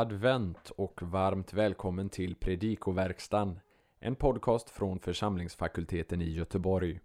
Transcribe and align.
advent 0.00 0.72
och 0.76 1.02
varmt 1.02 1.52
välkommen 1.52 2.08
till 2.08 2.34
Predikoverkstan, 2.34 3.60
en 4.00 4.16
podcast 4.16 4.70
från 4.70 4.98
församlingsfakulteten 4.98 6.22
i 6.22 6.30
Göteborg. 6.30 7.00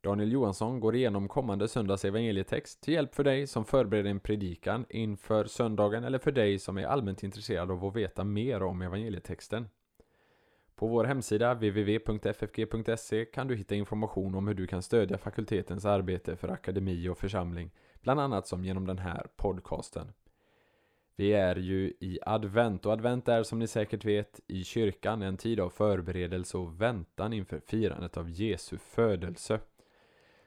Daniel 0.00 0.32
Johansson 0.32 0.80
går 0.80 0.96
igenom 0.96 1.28
kommande 1.28 1.68
söndags 1.68 2.04
evangelietext 2.04 2.80
till 2.80 2.94
hjälp 2.94 3.14
för 3.14 3.24
dig 3.24 3.46
som 3.46 3.64
förbereder 3.64 4.10
en 4.10 4.20
predikan 4.20 4.84
inför 4.88 5.44
söndagen 5.44 6.04
eller 6.04 6.18
för 6.18 6.32
dig 6.32 6.58
som 6.58 6.78
är 6.78 6.86
allmänt 6.86 7.22
intresserad 7.22 7.70
av 7.70 7.84
att 7.84 7.96
veta 7.96 8.24
mer 8.24 8.62
om 8.62 8.82
evangelietexten. 8.82 9.68
På 10.74 10.86
vår 10.86 11.04
hemsida 11.04 11.54
www.ffg.se 11.54 13.24
kan 13.24 13.48
du 13.48 13.56
hitta 13.56 13.74
information 13.74 14.34
om 14.34 14.46
hur 14.48 14.54
du 14.54 14.66
kan 14.66 14.82
stödja 14.82 15.18
fakultetens 15.18 15.84
arbete 15.84 16.36
för 16.36 16.48
akademi 16.48 17.08
och 17.08 17.18
församling, 17.18 17.70
bland 18.00 18.20
annat 18.20 18.46
som 18.46 18.64
genom 18.64 18.86
den 18.86 18.98
här 18.98 19.26
podcasten. 19.36 20.12
Vi 21.16 21.32
är 21.32 21.56
ju 21.56 21.92
i 22.00 22.18
advent 22.22 22.86
och 22.86 22.92
advent 22.92 23.28
är 23.28 23.42
som 23.42 23.58
ni 23.58 23.66
säkert 23.66 24.04
vet 24.04 24.40
i 24.46 24.64
kyrkan 24.64 25.22
en 25.22 25.36
tid 25.36 25.60
av 25.60 25.70
förberedelse 25.70 26.56
och 26.56 26.80
väntan 26.80 27.32
inför 27.32 27.60
firandet 27.66 28.16
av 28.16 28.30
Jesu 28.30 28.78
födelse. 28.78 29.60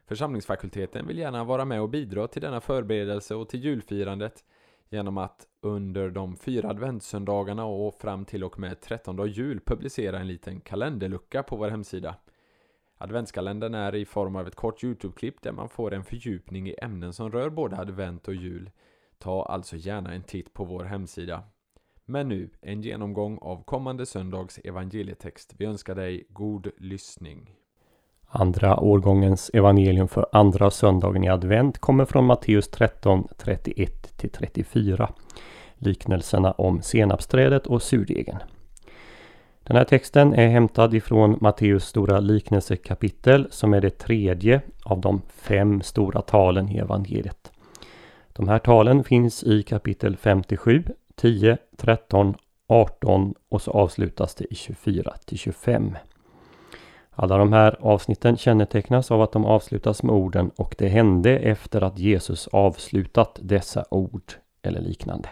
Församlingsfakulteten 0.08 1.08
vill 1.08 1.18
gärna 1.18 1.44
vara 1.44 1.66
med 1.66 1.82
och 1.82 1.90
bidra 1.90 2.28
till 2.28 2.42
denna 2.42 2.62
förberedelse 2.62 3.36
och 3.36 3.50
till 3.50 3.64
julfirandet 3.64 4.44
genom 4.90 5.18
att 5.18 5.48
under 5.62 6.10
de 6.10 6.36
fyra 6.36 6.70
adventssöndagarna 6.70 7.66
och 7.66 7.96
fram 7.96 8.26
till 8.26 8.44
och 8.44 8.60
med 8.60 8.82
13 8.82 9.28
jul 9.28 9.60
publicera 9.66 10.20
en 10.20 10.28
liten 10.28 10.62
kalenderlucka 10.62 11.44
på 11.44 11.56
vår 11.56 11.70
hemsida. 11.70 12.16
Adventskalendern 12.98 13.74
är 13.74 13.96
i 13.96 14.06
form 14.06 14.36
av 14.36 14.48
ett 14.48 14.56
kort 14.56 14.84
Youtube-klipp 14.84 15.42
där 15.42 15.52
man 15.52 15.70
får 15.70 15.94
en 15.94 16.04
fördjupning 16.04 16.70
i 16.70 16.76
ämnen 16.82 17.14
som 17.14 17.32
rör 17.32 17.50
både 17.50 17.78
advent 17.78 18.28
och 18.28 18.36
jul 18.36 18.70
Ta 19.24 19.44
alltså 19.44 19.76
gärna 19.76 20.14
en 20.14 20.24
titt 20.24 20.54
på 20.54 20.64
vår 20.64 20.84
hemsida. 20.84 21.44
Men 22.06 22.30
nu 22.30 22.50
en 22.62 22.82
genomgång 22.82 23.38
av 23.42 23.64
kommande 23.64 24.06
söndags 24.06 24.60
evangelietext. 24.64 25.54
Vi 25.58 25.66
önskar 25.66 25.96
dig 25.96 26.26
god 26.30 26.68
lyssning. 26.78 27.50
Andra 28.28 28.80
årgångens 28.80 29.52
evangelium 29.54 30.08
för 30.08 30.26
andra 30.32 30.72
söndagen 30.72 31.24
i 31.24 31.30
advent 31.30 31.80
kommer 31.80 32.06
från 32.06 32.26
Matteus 32.26 32.68
13, 32.68 33.28
31 33.38 34.14
34. 34.34 35.14
Liknelserna 35.76 36.52
om 36.52 36.82
senapsträdet 36.82 37.68
och 37.68 37.82
surdegen. 37.82 38.38
Den 39.64 39.76
här 39.76 39.86
texten 39.86 40.34
är 40.34 40.48
hämtad 40.48 40.94
ifrån 40.94 41.38
Matteus 41.42 41.86
stora 41.86 42.20
liknelsekapitel 42.20 43.48
som 43.52 43.74
är 43.74 43.82
det 43.82 43.98
tredje 43.98 44.62
av 44.84 45.02
de 45.02 45.22
fem 45.28 45.82
stora 45.82 46.22
talen 46.22 46.70
i 46.70 46.78
evangeliet. 46.78 47.53
De 48.34 48.48
här 48.48 48.60
talen 48.60 49.04
finns 49.04 49.44
i 49.44 49.64
kapitel 49.64 50.18
57, 50.18 50.84
10, 51.16 51.58
13, 51.78 52.36
18 52.68 53.34
och 53.50 53.62
så 53.62 53.72
avslutas 53.72 54.36
det 54.36 54.54
i 54.54 54.56
24 54.56 55.14
till 55.26 55.38
25. 55.38 55.98
Alla 57.12 57.38
de 57.38 57.54
här 57.54 57.78
avsnitten 57.80 58.38
kännetecknas 58.38 59.12
av 59.12 59.22
att 59.22 59.32
de 59.32 59.46
avslutas 59.46 60.04
med 60.04 60.16
orden 60.16 60.52
och 60.56 60.76
det 60.78 60.88
hände 60.88 61.40
efter 61.40 61.82
att 61.82 62.00
Jesus 62.00 62.48
avslutat 62.48 63.40
dessa 63.42 63.86
ord 63.92 64.34
eller 64.62 64.82
liknande. 64.82 65.30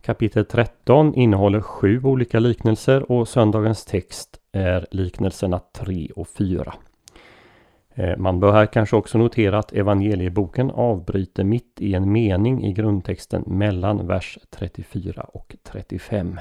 Kapitel 0.00 0.44
13 0.44 1.14
innehåller 1.14 1.60
sju 1.60 2.00
olika 2.04 2.38
liknelser 2.38 3.12
och 3.12 3.28
söndagens 3.28 3.84
text 3.84 4.40
är 4.52 4.86
liknelserna 4.90 5.60
3 5.72 6.10
och 6.16 6.28
4. 6.28 6.74
Eh, 7.98 8.16
man 8.16 8.40
bör 8.40 8.52
här 8.52 8.66
kanske 8.66 8.96
också 8.96 9.18
notera 9.18 9.58
att 9.58 9.72
evangelieboken 9.72 10.70
avbryter 10.70 11.44
mitt 11.44 11.80
i 11.80 11.94
en 11.94 12.12
mening 12.12 12.64
i 12.64 12.72
grundtexten 12.72 13.44
mellan 13.46 14.06
vers 14.06 14.38
34 14.50 15.22
och 15.22 15.56
35. 15.62 16.40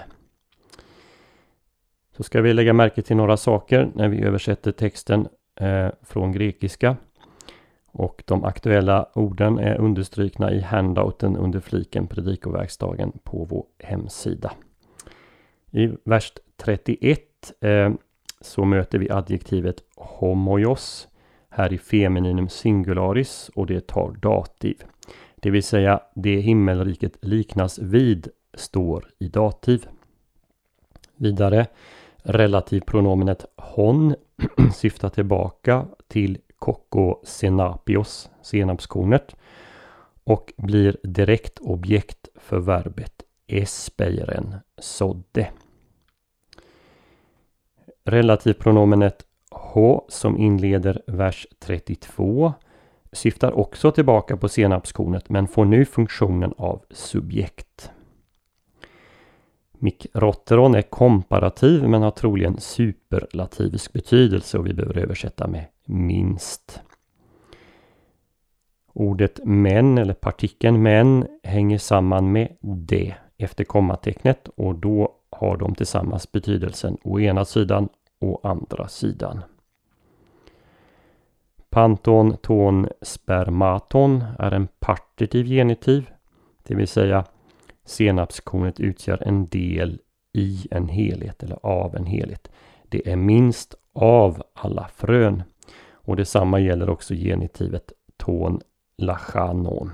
Så 2.18 2.24
ska 2.24 2.42
vi 2.42 2.54
lägga 2.54 2.74
märke 2.74 3.02
till 3.02 3.16
några 3.16 3.38
saker 3.38 3.92
när 3.96 4.08
vi 4.08 4.22
översätter 4.22 4.72
texten 4.72 5.28
eh, 5.60 5.88
från 6.02 6.32
grekiska. 6.32 6.98
Och 7.88 8.24
de 8.26 8.44
aktuella 8.44 9.10
orden 9.14 9.60
är 9.60 9.78
understrukna 9.78 10.52
i 10.52 10.62
handouten 10.62 11.38
under 11.38 11.60
fliken 11.60 12.08
Predikoverksdagen 12.08 13.12
på 13.24 13.46
vår 13.46 13.66
hemsida. 13.80 14.52
I 15.72 15.92
vers 16.04 16.34
31 16.58 17.20
eh, 17.62 17.94
så 18.42 18.66
möter 18.66 19.00
vi 19.00 19.12
adjektivet 19.12 19.84
homojos 19.96 21.08
här 21.56 21.74
i 21.74 21.78
femininum 21.78 22.50
singularis 22.50 23.52
och 23.56 23.68
det 23.68 23.88
tar 23.88 24.12
dativ. 24.12 24.84
Det 25.36 25.50
vill 25.50 25.64
säga 25.64 26.00
det 26.16 26.40
himmelriket 26.40 27.18
liknas 27.22 27.80
vid 27.80 28.28
står 28.54 29.08
i 29.20 29.28
dativ. 29.28 29.88
Vidare 31.16 31.68
relativpronomenet 32.24 33.46
hon 33.56 34.16
syftar 34.76 35.10
tillbaka 35.10 35.86
till 36.08 36.38
koko 36.60 37.20
senapios, 37.24 38.30
senapskornet 38.42 39.36
och 40.24 40.54
blir 40.58 40.98
direkt 41.04 41.60
objekt 41.60 42.28
för 42.36 42.60
verbet 42.60 43.24
espeiren, 43.48 44.56
sådde. 44.78 45.50
Relativpronomenet 48.04 49.26
H 49.76 50.06
som 50.08 50.38
inleder 50.38 51.02
vers 51.08 51.48
32 51.60 52.54
syftar 53.12 53.52
också 53.52 53.92
tillbaka 53.92 54.38
på 54.38 54.50
senapskornet 54.50 55.30
men 55.30 55.48
får 55.48 55.66
nu 55.66 55.86
funktionen 55.86 56.54
av 56.58 56.82
subjekt. 56.92 57.92
Mikrotteron 59.72 60.76
är 60.76 60.82
komparativ 60.82 61.84
men 61.84 62.02
har 62.02 62.12
troligen 62.12 62.60
superlativisk 62.60 63.94
betydelse 63.94 64.58
och 64.58 64.68
vi 64.68 64.74
behöver 64.74 64.98
översätta 64.98 65.48
med 65.48 65.66
minst. 65.86 66.82
Ordet 68.94 69.40
men 69.44 69.98
eller 69.98 70.14
partikeln 70.14 70.82
men 70.82 71.28
hänger 71.44 71.78
samman 71.78 72.32
med 72.32 72.56
det 72.62 73.16
efter 73.38 73.64
kommatecknet 73.64 74.48
och 74.56 74.76
då 74.76 75.12
har 75.30 75.58
de 75.58 75.76
tillsammans 75.76 76.32
betydelsen 76.32 76.98
å 77.04 77.20
ena 77.20 77.46
sidan 77.46 77.90
å 78.22 78.40
andra 78.44 78.88
sidan. 78.88 79.42
Panton, 81.76 82.38
ton, 82.38 82.88
spermaton 83.02 84.24
är 84.40 84.52
en 84.52 84.68
partitiv 84.80 85.46
genitiv, 85.46 86.10
det 86.64 86.76
vill 86.76 86.88
säga 86.88 87.26
senapskornet 87.86 88.80
utgör 88.80 89.24
en 89.28 89.46
del 89.46 90.00
i 90.34 90.68
en 90.72 90.88
helhet 90.88 91.44
eller 91.44 91.66
av 91.66 91.96
en 91.96 92.06
helhet. 92.06 92.52
Det 92.90 93.12
är 93.12 93.16
minst 93.16 93.76
av 93.94 94.44
alla 94.54 94.88
frön. 94.96 95.44
Och 95.92 96.16
detsamma 96.16 96.60
gäller 96.60 96.90
också 96.90 97.14
genitivet 97.14 97.94
ton 98.18 98.62
lachanon. 98.98 99.92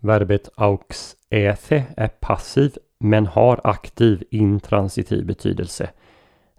Verbet 0.00 0.48
aux 0.56 1.16
äthe 1.30 1.84
är 1.96 2.08
passiv 2.08 2.76
men 2.98 3.26
har 3.26 3.60
aktiv 3.64 4.24
intransitiv 4.30 5.26
betydelse. 5.26 5.90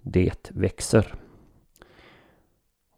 Det 0.02 0.52
växer. 0.52 1.16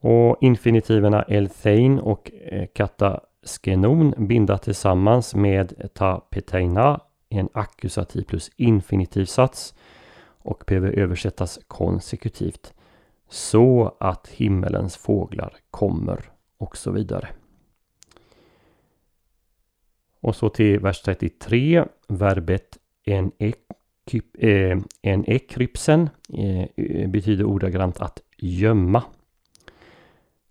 Och 0.03 0.37
infinitiverna 0.41 1.23
elthein 1.23 1.99
och 1.99 2.31
eh, 2.31 2.67
kataskenon 2.73 4.13
binda 4.17 4.57
tillsammans 4.57 5.35
med 5.35 5.89
tapeteina 5.93 7.01
en 7.29 7.49
ackusativ 7.53 8.23
plus 8.23 8.51
infinitivsats 8.55 9.73
och 10.43 10.63
behöver 10.67 10.91
översättas 10.91 11.59
konsekutivt. 11.67 12.73
Så 13.29 13.95
att 13.99 14.27
himmelens 14.27 14.97
fåglar 14.97 15.55
kommer 15.71 16.31
och 16.57 16.77
så 16.77 16.91
vidare. 16.91 17.29
Och 20.21 20.35
så 20.35 20.49
till 20.49 20.79
vers 20.79 21.01
33. 21.01 21.85
Verbet 22.07 22.77
en, 23.03 23.31
eh, 24.37 24.77
en 25.01 25.29
ekrypsen 25.29 26.09
eh, 26.33 27.09
betyder 27.09 27.43
ordagrant 27.43 28.01
att 28.01 28.21
gömma. 28.37 29.03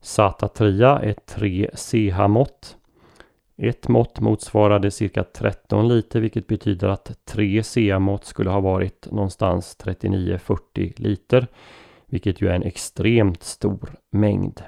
Satatria 0.00 0.98
är 0.98 1.12
3 1.12 1.70
CH-mått. 1.74 2.76
Ett 3.56 3.88
mått 3.88 4.20
motsvarade 4.20 4.90
cirka 4.90 5.24
13 5.24 5.88
liter 5.88 6.20
vilket 6.20 6.46
betyder 6.46 6.88
att 6.88 7.24
3 7.24 7.62
CH-mått 7.62 8.24
skulle 8.24 8.50
ha 8.50 8.60
varit 8.60 9.10
någonstans 9.10 9.76
39-40 9.84 10.92
liter. 10.96 11.46
Vilket 12.06 12.40
ju 12.40 12.48
är 12.48 12.54
en 12.54 12.62
extremt 12.62 13.42
stor 13.42 13.90
mängd. 14.10 14.62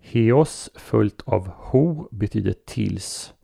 Heos 0.00 0.70
följt 0.74 1.22
av 1.24 1.48
ho 1.48 2.08
betyder 2.10 2.54
tills. 2.66 3.34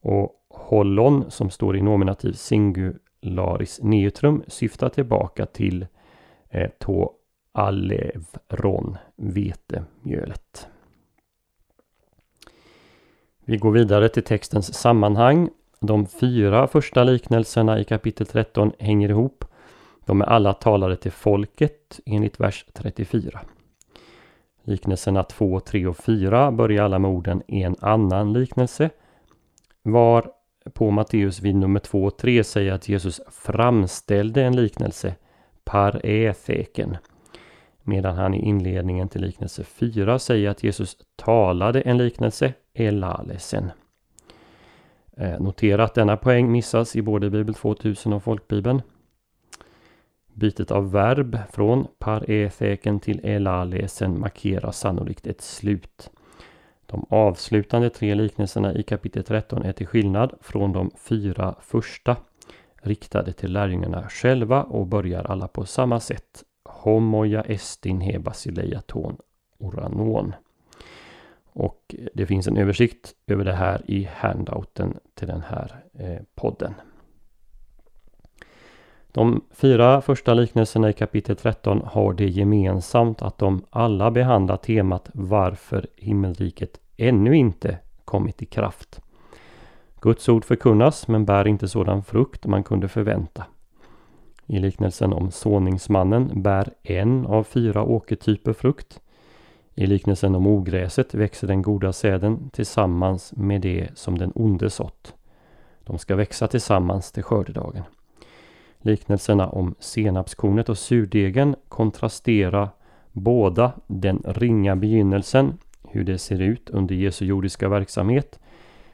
Och 0.00 0.32
hollon 0.48 1.30
som 1.30 1.50
står 1.50 1.76
i 1.76 1.82
nominativ 1.82 2.32
singularis 2.32 3.80
neutrum 3.82 4.42
syftar 4.48 4.88
tillbaka 4.88 5.46
till 5.46 5.86
eh, 6.50 6.70
to 6.78 7.10
alevron, 7.56 8.96
vetemjölet. 9.16 10.68
Vi 13.44 13.56
går 13.56 13.70
vidare 13.70 14.08
till 14.08 14.22
textens 14.22 14.74
sammanhang 14.74 15.50
De 15.80 16.06
fyra 16.06 16.66
första 16.66 17.04
liknelserna 17.04 17.78
i 17.78 17.84
kapitel 17.84 18.26
13 18.26 18.72
hänger 18.78 19.08
ihop. 19.08 19.44
De 20.04 20.20
är 20.20 20.26
alla 20.26 20.52
talade 20.52 20.96
till 20.96 21.12
folket 21.12 22.00
enligt 22.06 22.40
vers 22.40 22.66
34. 22.72 23.40
Liknelserna 24.62 25.22
2, 25.22 25.60
3 25.60 25.86
och 25.86 25.96
4 25.96 26.52
börjar 26.52 26.84
alla 26.84 26.98
med 26.98 27.10
orden 27.10 27.42
en 27.48 27.76
annan 27.80 28.32
liknelse. 28.32 28.90
Var 29.82 30.30
på 30.74 30.90
Matteus 30.90 31.40
vid 31.40 31.56
nummer 31.56 31.80
2 31.80 32.04
och 32.04 32.18
3 32.18 32.44
säger 32.44 32.72
att 32.72 32.88
Jesus 32.88 33.20
framställde 33.30 34.42
en 34.42 34.56
liknelse, 34.56 35.14
paretheken. 35.64 36.96
Medan 37.88 38.16
han 38.16 38.34
i 38.34 38.48
inledningen 38.48 39.08
till 39.08 39.20
liknelse 39.20 39.64
4 39.64 40.18
säger 40.18 40.50
att 40.50 40.62
Jesus 40.62 40.96
talade 41.16 41.80
en 41.80 41.98
liknelse, 41.98 42.52
elalesen. 42.74 43.70
Eh, 45.16 45.40
notera 45.40 45.84
att 45.84 45.94
denna 45.94 46.16
poäng 46.16 46.52
missas 46.52 46.96
i 46.96 47.02
både 47.02 47.30
Bibel 47.30 47.54
2000 47.54 48.12
och 48.12 48.22
Folkbibeln. 48.22 48.82
Bytet 50.32 50.70
av 50.70 50.92
verb 50.92 51.38
från 51.52 51.86
paretheken 51.98 53.00
till 53.00 53.20
elalesen 53.24 54.20
markerar 54.20 54.70
sannolikt 54.70 55.26
ett 55.26 55.40
slut. 55.40 56.10
De 56.86 57.06
avslutande 57.10 57.90
tre 57.90 58.14
liknelserna 58.14 58.74
i 58.74 58.82
kapitel 58.82 59.24
13 59.24 59.62
är 59.62 59.72
till 59.72 59.86
skillnad 59.86 60.34
från 60.40 60.72
de 60.72 60.90
fyra 60.96 61.54
första 61.60 62.16
riktade 62.82 63.32
till 63.32 63.52
lärjungarna 63.52 64.08
själva 64.08 64.62
och 64.62 64.86
börjar 64.86 65.24
alla 65.24 65.48
på 65.48 65.66
samma 65.66 66.00
sätt. 66.00 66.42
Homoja 66.68 67.42
estin 67.42 68.00
he 68.00 68.18
basileiaton 68.18 69.16
oranon. 69.58 70.34
Och 71.52 71.94
det 72.14 72.26
finns 72.26 72.46
en 72.46 72.56
översikt 72.56 73.14
över 73.26 73.44
det 73.44 73.52
här 73.52 73.90
i 73.90 74.08
handouten 74.12 74.98
till 75.14 75.28
den 75.28 75.42
här 75.42 75.84
eh, 75.98 76.22
podden. 76.34 76.74
De 79.16 79.44
fyra 79.50 80.00
första 80.00 80.34
liknelserna 80.34 80.90
i 80.90 80.92
kapitel 80.92 81.36
13 81.36 81.82
har 81.84 82.12
det 82.12 82.28
gemensamt 82.28 83.22
att 83.22 83.38
de 83.38 83.64
alla 83.70 84.10
behandlar 84.10 84.56
temat 84.56 85.10
varför 85.14 85.86
himmelriket 85.96 86.80
ännu 86.96 87.36
inte 87.36 87.78
kommit 88.04 88.42
i 88.42 88.46
kraft. 88.46 89.00
Guds 90.00 90.28
ord 90.28 90.44
förkunnas 90.44 91.08
men 91.08 91.24
bär 91.24 91.46
inte 91.46 91.68
sådan 91.68 92.04
frukt 92.04 92.46
man 92.46 92.64
kunde 92.64 92.88
förvänta. 92.88 93.46
I 94.46 94.58
liknelsen 94.58 95.12
om 95.12 95.30
såningsmannen 95.30 96.42
bär 96.42 96.72
en 96.82 97.26
av 97.26 97.44
fyra 97.44 97.82
åkertyper 97.82 98.52
frukt. 98.52 99.00
I 99.74 99.86
liknelsen 99.86 100.34
om 100.34 100.46
ogräset 100.46 101.14
växer 101.14 101.46
den 101.46 101.62
goda 101.62 101.92
säden 101.92 102.50
tillsammans 102.52 103.32
med 103.36 103.60
det 103.60 103.88
som 103.94 104.18
den 104.18 104.32
onde 104.34 104.70
sått. 104.70 105.14
De 105.84 105.98
ska 105.98 106.16
växa 106.16 106.48
tillsammans 106.48 107.12
till 107.12 107.22
skördedagen. 107.22 107.82
Liknelserna 108.78 109.48
om 109.48 109.74
senapskornet 109.78 110.68
och 110.68 110.78
surdegen 110.78 111.56
kontrasterar 111.68 112.68
båda 113.12 113.72
den 113.86 114.22
ringa 114.26 114.76
begynnelsen, 114.76 115.58
hur 115.88 116.04
det 116.04 116.18
ser 116.18 116.40
ut 116.40 116.70
under 116.70 116.94
Jesu 116.94 117.24
jordiska 117.24 117.68
verksamhet, 117.68 118.38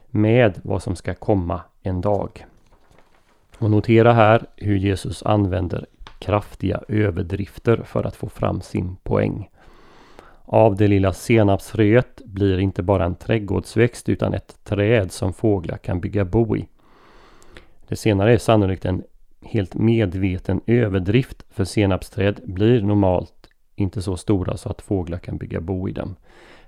med 0.09 0.59
vad 0.63 0.83
som 0.83 0.95
ska 0.95 1.13
komma 1.13 1.61
en 1.81 2.01
dag. 2.01 2.45
Och 3.57 3.71
notera 3.71 4.13
här 4.13 4.45
hur 4.55 4.75
Jesus 4.75 5.23
använder 5.23 5.85
kraftiga 6.19 6.81
överdrifter 6.87 7.77
för 7.77 8.03
att 8.03 8.15
få 8.15 8.29
fram 8.29 8.61
sin 8.61 8.95
poäng. 8.95 9.49
Av 10.45 10.75
det 10.75 10.87
lilla 10.87 11.13
senapsfröet 11.13 12.21
blir 12.25 12.59
inte 12.59 12.83
bara 12.83 13.05
en 13.05 13.15
trädgårdsväxt 13.15 14.09
utan 14.09 14.33
ett 14.33 14.63
träd 14.63 15.11
som 15.11 15.33
fåglar 15.33 15.77
kan 15.77 15.99
bygga 15.99 16.25
bo 16.25 16.57
i. 16.57 16.67
Det 17.87 17.95
senare 17.95 18.33
är 18.33 18.37
sannolikt 18.37 18.85
en 18.85 19.03
helt 19.41 19.75
medveten 19.75 20.61
överdrift 20.65 21.43
för 21.49 21.63
senapsträd 21.63 22.39
blir 22.43 22.81
normalt 22.81 23.49
inte 23.75 24.01
så 24.01 24.17
stora 24.17 24.57
så 24.57 24.69
att 24.69 24.81
fåglar 24.81 25.17
kan 25.17 25.37
bygga 25.37 25.61
bo 25.61 25.89
i 25.89 25.91
dem. 25.91 26.15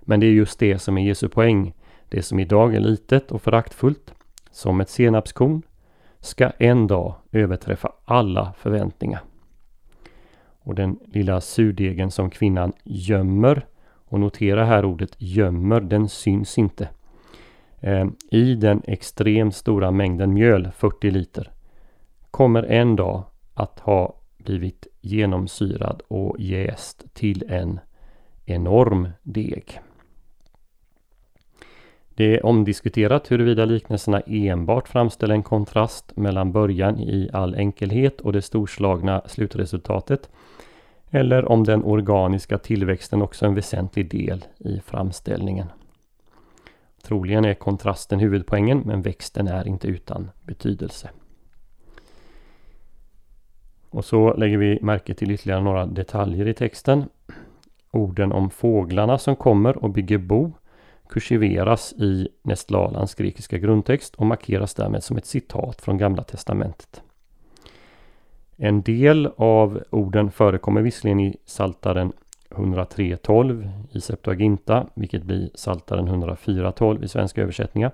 Men 0.02 0.20
det 0.20 0.26
är 0.26 0.32
just 0.32 0.60
det 0.60 0.80
som 0.80 0.98
är 0.98 1.08
Jesu 1.08 1.30
poäng. 1.30 1.74
Det 2.10 2.22
som 2.22 2.40
idag 2.40 2.76
är 2.76 2.80
litet 2.80 3.32
och 3.32 3.42
föraktfullt, 3.42 4.14
som 4.52 4.82
ett 4.82 4.90
senapskorn, 4.90 5.62
ska 6.26 6.50
en 6.50 6.88
dag 6.88 7.16
överträffa 7.32 7.92
alla 8.06 8.54
förväntningar. 8.58 9.22
Och 10.60 10.76
den 10.76 11.00
lilla 11.06 11.42
surdegen 11.42 12.12
som 12.12 12.30
kvinnan 12.30 12.74
gömmer, 12.84 13.66
och 14.08 14.20
notera 14.20 14.66
här 14.66 14.86
ordet 14.86 15.16
gömmer, 15.18 15.82
den 15.82 16.10
syns 16.10 16.58
inte. 16.58 16.90
Ehm, 17.82 18.16
I 18.32 18.56
den 18.56 18.82
extremt 18.88 19.56
stora 19.56 19.92
mängden 19.92 20.34
mjöl, 20.34 20.72
40 20.76 21.12
liter, 21.12 21.52
kommer 22.32 22.64
en 22.64 22.96
dag 22.96 23.24
att 23.54 23.80
ha 23.80 24.16
blivit 24.38 24.88
genomsyrad 25.02 26.02
och 26.08 26.36
jäst 26.40 27.06
till 27.14 27.44
en 27.50 27.80
enorm 28.46 29.10
deg. 29.24 29.80
Det 32.18 32.36
är 32.36 32.46
omdiskuterat 32.46 33.32
huruvida 33.32 33.66
liknelserna 33.66 34.20
enbart 34.20 34.88
framställer 34.88 35.36
en 35.36 35.44
kontrast 35.44 36.18
mellan 36.18 36.52
början 36.52 37.00
i 37.00 37.30
all 37.34 37.56
enkelhet 37.56 38.22
och 38.22 38.34
det 38.34 38.42
storslagna 38.42 39.22
slutresultatet 39.26 40.30
eller 41.10 41.52
om 41.52 41.64
den 41.64 41.84
organiska 41.84 42.58
tillväxten 42.58 43.22
också 43.22 43.46
är 43.46 43.50
en 43.50 43.56
väsentlig 43.56 44.10
del 44.10 44.46
i 44.58 44.80
framställningen. 44.86 45.68
Troligen 47.04 47.46
är 47.46 47.54
kontrasten 47.54 48.20
huvudpoängen 48.20 48.82
men 48.86 49.02
växten 49.02 49.48
är 49.48 49.68
inte 49.68 49.88
utan 49.88 50.32
betydelse. 50.44 51.10
Och 53.90 54.06
så 54.06 54.34
lägger 54.34 54.58
vi 54.58 54.80
märke 54.82 55.14
till 55.14 55.32
ytterligare 55.32 55.62
några 55.62 55.86
detaljer 55.86 56.48
i 56.48 56.54
texten. 56.54 57.04
Orden 57.92 58.32
om 58.32 58.50
fåglarna 58.50 59.18
som 59.18 59.36
kommer 59.36 59.78
och 59.78 59.90
bygger 59.90 60.18
bo 60.18 60.54
kursiveras 61.10 61.94
i 61.94 62.28
Nestlalans 62.42 63.16
grekiska 63.16 63.58
grundtext 63.58 64.16
och 64.16 64.26
markeras 64.26 64.74
därmed 64.74 65.04
som 65.04 65.18
ett 65.18 65.26
citat 65.26 65.82
från 65.82 65.98
Gamla 65.98 66.24
Testamentet. 66.24 67.02
En 68.58 68.82
del 68.82 69.30
av 69.38 69.84
orden 69.90 70.32
förekommer 70.32 70.82
visserligen 70.82 71.20
i 71.20 71.38
Saltaren 71.46 72.14
103.12 72.50 73.70
i 73.92 74.02
Septuaginta, 74.02 74.88
vilket 74.94 75.24
blir 75.24 75.50
Saltaren 75.56 76.08
104.12 76.08 77.04
i 77.04 77.08
svenska 77.08 77.42
översättningar. 77.42 77.92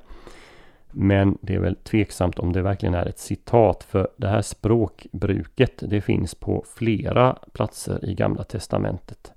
Men 0.91 1.37
det 1.41 1.55
är 1.55 1.59
väl 1.59 1.75
tveksamt 1.75 2.39
om 2.39 2.53
det 2.53 2.61
verkligen 2.61 2.95
är 2.95 3.05
ett 3.05 3.19
citat 3.19 3.83
för 3.83 4.07
det 4.17 4.27
här 4.27 4.41
språkbruket 4.41 5.83
det 5.89 6.01
finns 6.01 6.35
på 6.35 6.65
flera 6.75 7.37
platser 7.53 8.05
i 8.05 8.13
Gamla 8.13 8.43
Testamentet. 8.43 9.31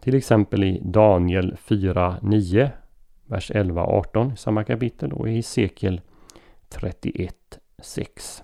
Till 0.00 0.14
exempel 0.14 0.64
i 0.64 0.80
Daniel 0.84 1.56
4.9 1.66 2.70
vers 3.26 3.50
11-18 3.50 4.32
i 4.32 4.36
samma 4.36 4.64
kapitel 4.64 5.12
och 5.12 5.28
i 5.28 5.34
Hesekiel 5.34 6.00
31.6. 6.70 8.42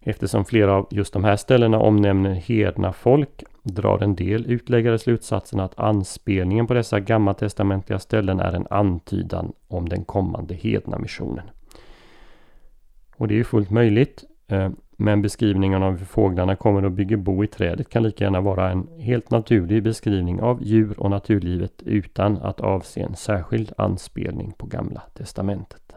Eftersom 0.00 0.44
flera 0.44 0.74
av 0.74 0.88
just 0.90 1.12
de 1.12 1.24
här 1.24 1.36
ställena 1.36 1.78
omnämner 1.78 2.34
hedna 2.34 2.92
folk 2.92 3.44
drar 3.62 4.02
en 4.02 4.14
del 4.14 4.46
utläggare 4.46 4.98
slutsatsen 4.98 5.60
att 5.60 5.78
anspelningen 5.78 6.66
på 6.66 6.74
dessa 6.74 7.00
gammaltestamentliga 7.00 7.98
ställen 7.98 8.40
är 8.40 8.52
en 8.52 8.66
antydan 8.70 9.52
om 9.68 9.88
den 9.88 10.04
kommande 10.04 10.54
hedna 10.54 10.98
missionen. 10.98 11.50
Och 13.16 13.28
det 13.28 13.34
är 13.34 13.36
ju 13.36 13.44
fullt 13.44 13.70
möjligt. 13.70 14.24
Eh, 14.48 14.70
men 15.04 15.22
beskrivningen 15.22 15.82
av 15.82 15.98
hur 15.98 16.06
fåglarna 16.06 16.56
kommer 16.56 16.82
att 16.82 16.92
bygga 16.92 17.16
bo 17.16 17.44
i 17.44 17.46
trädet 17.46 17.88
kan 17.88 18.02
lika 18.02 18.24
gärna 18.24 18.40
vara 18.40 18.70
en 18.70 18.88
helt 18.98 19.30
naturlig 19.30 19.82
beskrivning 19.82 20.40
av 20.42 20.62
djur 20.62 21.00
och 21.00 21.10
naturlivet 21.10 21.82
utan 21.82 22.36
att 22.36 22.60
avse 22.60 23.00
en 23.00 23.16
särskild 23.16 23.72
anspelning 23.78 24.52
på 24.52 24.66
Gamla 24.66 25.02
Testamentet. 25.14 25.92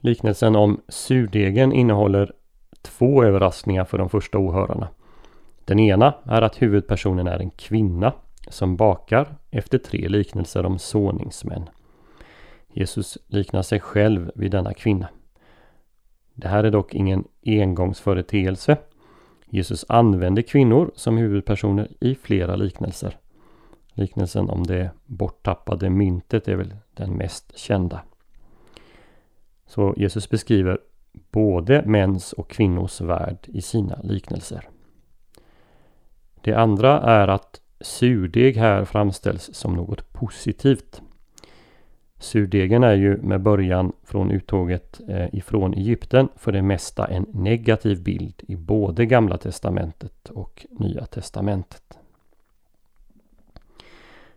Liknelsen 0.00 0.56
om 0.56 0.80
surdegen 0.88 1.72
innehåller 1.72 2.32
två 2.82 3.24
överraskningar 3.24 3.84
för 3.84 3.98
de 3.98 4.08
första 4.08 4.38
åhörarna. 4.38 4.88
Den 5.64 5.78
ena 5.78 6.14
är 6.24 6.42
att 6.42 6.62
huvudpersonen 6.62 7.26
är 7.26 7.38
en 7.38 7.50
kvinna 7.50 8.12
som 8.48 8.76
bakar 8.76 9.36
efter 9.50 9.78
tre 9.78 10.08
liknelser 10.08 10.66
om 10.66 10.78
såningsmän. 10.78 11.68
Jesus 12.72 13.18
liknar 13.26 13.62
sig 13.62 13.80
själv 13.80 14.30
vid 14.34 14.50
denna 14.50 14.74
kvinna. 14.74 15.08
Det 16.36 16.48
här 16.48 16.64
är 16.64 16.70
dock 16.70 16.94
ingen 16.94 17.24
engångsföreteelse. 17.46 18.76
Jesus 19.46 19.84
använder 19.88 20.42
kvinnor 20.42 20.90
som 20.94 21.16
huvudpersoner 21.16 21.88
i 22.00 22.14
flera 22.14 22.56
liknelser. 22.56 23.16
Liknelsen 23.92 24.50
om 24.50 24.66
det 24.66 24.90
borttappade 25.06 25.90
myntet 25.90 26.48
är 26.48 26.56
väl 26.56 26.76
den 26.94 27.12
mest 27.12 27.58
kända. 27.58 28.02
Så 29.66 29.94
Jesus 29.96 30.30
beskriver 30.30 30.78
både 31.30 31.82
mäns 31.86 32.32
och 32.32 32.50
kvinnors 32.50 33.00
värld 33.00 33.38
i 33.46 33.62
sina 33.62 34.00
liknelser. 34.02 34.68
Det 36.40 36.54
andra 36.54 37.00
är 37.00 37.28
att 37.28 37.60
surdeg 37.80 38.56
här 38.56 38.84
framställs 38.84 39.54
som 39.54 39.74
något 39.74 40.12
positivt. 40.12 41.02
Surdegen 42.18 42.84
är 42.84 42.94
ju 42.94 43.16
med 43.16 43.40
början 43.40 43.92
från 44.04 44.30
uttåget 44.30 45.00
eh, 45.08 45.34
ifrån 45.34 45.74
Egypten 45.74 46.28
för 46.36 46.52
det 46.52 46.62
mesta 46.62 47.06
en 47.06 47.26
negativ 47.32 48.02
bild 48.02 48.42
i 48.48 48.56
både 48.56 49.06
Gamla 49.06 49.38
Testamentet 49.38 50.28
och 50.30 50.66
Nya 50.70 51.06
Testamentet. 51.06 51.98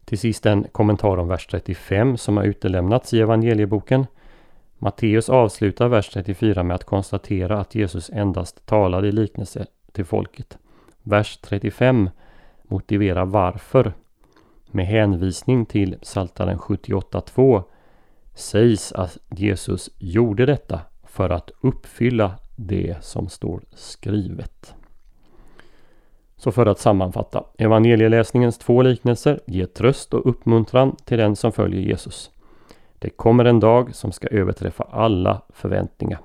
Till 0.06 0.20
sist 0.20 0.46
en 0.46 0.64
kommentar 0.72 1.18
om 1.18 1.28
vers 1.28 1.48
35 1.48 2.18
som 2.18 2.38
har 2.38 2.44
utelämnats 2.44 3.14
i 3.14 3.20
evangelieboken. 3.20 4.06
Matteus 4.78 5.30
avslutar 5.30 5.88
vers 5.88 6.10
34 6.10 6.64
med 6.64 6.76
att 6.76 6.84
konstatera 6.84 7.60
att 7.60 7.76
Jesus 7.76 8.10
endast 8.10 8.66
talade 8.66 9.08
i 9.08 9.12
liknelse 9.12 9.66
till 9.92 10.06
folket. 10.06 10.58
Vers 11.04 11.38
35 11.38 12.10
motiverar 12.64 13.26
varför. 13.26 13.94
Med 14.72 14.86
hänvisning 14.86 15.66
till 15.66 15.98
Psaltaren 16.02 16.58
78.2 16.58 17.64
sägs 18.34 18.92
att 18.92 19.18
Jesus 19.30 19.90
gjorde 19.98 20.46
detta 20.46 20.82
för 21.04 21.30
att 21.30 21.52
uppfylla 21.62 22.36
det 22.56 22.96
som 23.02 23.30
står 23.30 23.62
skrivet. 23.76 24.76
Så 26.38 26.52
för 26.52 26.66
att 26.66 26.80
sammanfatta. 26.80 27.44
Evangelieläsningens 27.58 28.58
två 28.58 28.82
liknelser 28.82 29.40
ger 29.46 29.66
tröst 29.66 30.14
och 30.14 30.30
uppmuntran 30.30 30.96
till 31.06 31.18
den 31.18 31.36
som 31.36 31.52
följer 31.52 31.82
Jesus. 31.82 32.32
Det 33.00 33.10
kommer 33.10 33.46
en 33.46 33.60
dag 33.60 33.96
som 33.96 34.12
ska 34.12 34.28
överträffa 34.28 34.84
alla 34.84 35.42
förväntningar. 35.50 36.20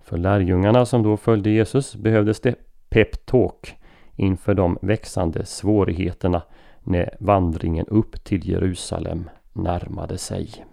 För 0.00 0.16
lärjungarna 0.16 0.86
som 0.86 1.02
då 1.02 1.16
följde 1.16 1.50
Jesus 1.50 1.96
behövdes 1.96 2.40
det 2.40 2.54
peptalk 2.88 3.76
inför 4.16 4.54
de 4.54 4.78
växande 4.82 5.46
svårigheterna 5.46 6.42
när 6.90 7.16
vandringen 7.20 7.86
upp 7.86 8.24
till 8.24 8.48
Jerusalem 8.48 9.30
närmade 9.52 10.18
sig. 10.18 10.66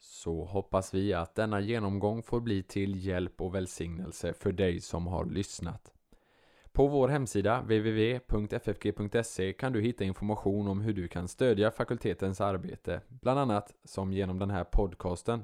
Så 0.00 0.44
hoppas 0.44 0.94
vi 0.94 1.14
att 1.14 1.34
denna 1.34 1.60
genomgång 1.60 2.22
får 2.22 2.40
bli 2.40 2.62
till 2.62 3.06
hjälp 3.06 3.40
och 3.40 3.54
välsignelse 3.54 4.32
för 4.32 4.52
dig 4.52 4.80
som 4.80 5.06
har 5.06 5.24
lyssnat. 5.24 5.92
På 6.72 6.86
vår 6.86 7.08
hemsida 7.08 7.60
www.ffg.se 7.60 9.52
kan 9.52 9.72
du 9.72 9.80
hitta 9.80 10.04
information 10.04 10.68
om 10.68 10.80
hur 10.80 10.92
du 10.92 11.08
kan 11.08 11.28
stödja 11.28 11.70
fakultetens 11.70 12.40
arbete, 12.40 13.00
bland 13.08 13.40
annat 13.40 13.74
som 13.84 14.12
genom 14.12 14.38
den 14.38 14.50
här 14.50 14.64
podcasten. 14.64 15.42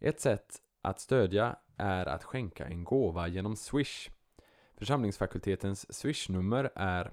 Ett 0.00 0.20
sätt 0.20 0.62
att 0.82 1.00
stödja 1.00 1.56
är 1.76 2.06
att 2.06 2.24
skänka 2.24 2.66
en 2.66 2.84
gåva 2.84 3.28
genom 3.28 3.56
Swish. 3.56 4.10
Församlingsfakultetens 4.76 5.94
Swish-nummer 5.94 6.70
är 6.74 7.12